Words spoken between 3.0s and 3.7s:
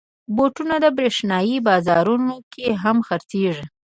خرڅېږي.